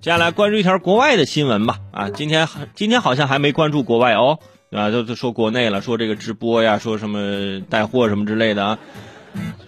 [0.00, 1.78] 接下来关注一条国外的新闻吧。
[1.92, 4.38] 啊，今天今天好像还没关注国外哦，
[4.70, 8.78] 啊，就就说国内了，说这个直播呀，说什么带货什么之类的啊。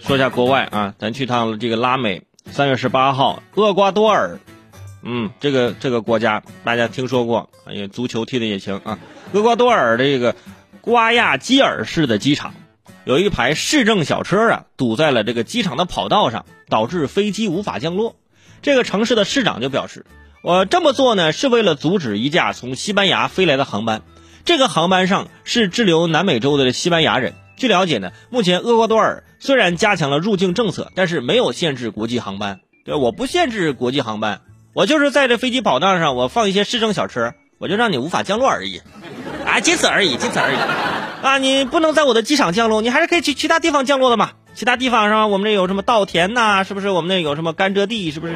[0.00, 4.40] 说一下国外啊，咱去趟这个拉美，三月十八号，厄瓜多尔，
[5.02, 8.98] 嗯，这个这个国家大家听说过，哎呀，足球踢的也行啊。
[9.34, 10.34] 厄瓜多尔这个
[10.80, 12.54] 瓜亚基尔市的机场，
[13.04, 18.16] 有一排市政小车啊堵在了这个机场的跑道上，导致飞机无法降落。
[18.62, 20.06] 这个城市的市长就表示，
[20.42, 24.02] 我这么做呢是为了阻止一架从西班牙飞来的航班，
[24.44, 27.34] 这个航班上是滞留南美洲的西班牙人。
[27.56, 32.60] 据了解呢，目前厄瓜多尔虽然加强了入境政策，但是没有限制国际航班。
[32.84, 34.40] 对，我不限制国际航班，
[34.74, 38.80] 我就是在这飞机跑道上，我放一些市政小车，我就让你无法降落而已，
[39.44, 40.56] 啊，仅此而已，仅此而已。
[41.24, 44.32] 啊，你不能在我的机场降落，你还是可以去其他地方降落的嘛。
[44.54, 45.26] 其他地方是吧？
[45.26, 46.64] 我们这有什么稻田呐？
[46.64, 46.90] 是不是？
[46.90, 48.10] 我们那有什么甘蔗地？
[48.10, 48.34] 是不是？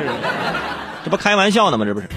[1.05, 1.85] 这不开玩笑呢吗？
[1.85, 2.09] 这不是？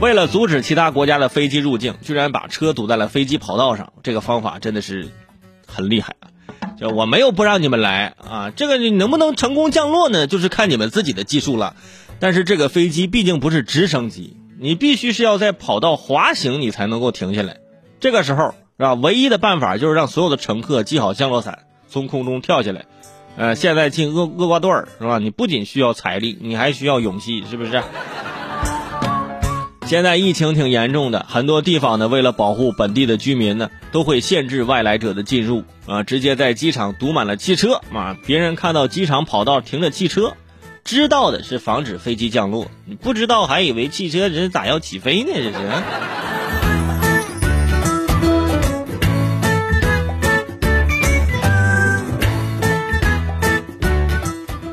[0.00, 5.08] 为了阻止其他国家的飞机入境，居然把车堵在了飞机跑道上，这个方法真的是
[5.66, 6.30] 很厉害啊！
[6.78, 10.28] 就我没有不让你们来啊，这个你能不能成功降落呢？
[10.28, 11.74] 就是看你们自己的技术了。
[12.20, 17.56] 但是这个飞机毕竟不是直升机，你必须是要在跑道滑行，你才能够停下来。
[17.98, 18.94] 这个时候是吧？
[18.94, 22.84] 唯一的办法就是让所有的乘客系好降落伞，从空中跳下来。
[23.36, 25.18] 呃，现在进厄厄瓜多尔是吧？
[25.18, 27.82] 你不仅需要财力，你还需要勇气，是不是？
[29.86, 38.16] 现在疫情挺严重的，很多地方呢，为了保护本地的居民呢，都会限制外来者的进入啊，直接在机场堵满了汽车啊。
[38.26, 40.34] 别人看到机场跑道停着汽车，
[40.84, 45.30] 知道的是防止飞机降落，你不知道还以为汽车人咋要起飞呢？
[45.32, 45.58] 这是。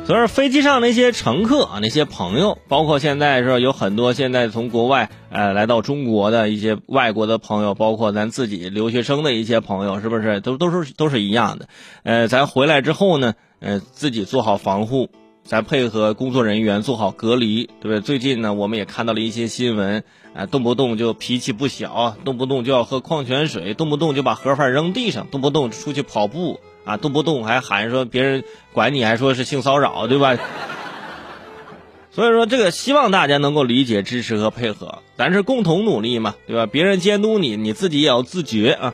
[0.06, 11.68] 所以说，飞机上那些乘客啊，那些朋友，包括现在是有很多现在从国外呃来到中国的一些外国的朋友，包括咱自己留学生的一些朋友，是不是都都是都是一样的？
[12.04, 15.10] 呃，咱回来之后呢，呃，自己做好防护，
[15.44, 18.00] 咱配合工作人员做好隔离，对不对？
[18.00, 20.04] 最近呢，我们也看到了一些新闻，
[20.36, 26.60] 啊，动不动就脾气不小，动不动就要喝矿泉水，动不动就把盒饭扔地上，动不动出去跑步。
[26.86, 30.38] 啊，动不动还喊说别人管你，还说是性骚扰，对吧？
[32.12, 36.66] 所以说，这个希望大家能够理解、支持和配合，咱是共同努力嘛，对吧？
[36.66, 38.94] 别人监督你，你自己也要自觉啊。